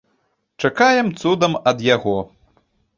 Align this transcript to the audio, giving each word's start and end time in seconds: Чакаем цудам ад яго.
Чакаем 0.65 1.13
цудам 1.23 1.53
ад 1.73 1.87
яго. 1.95 2.19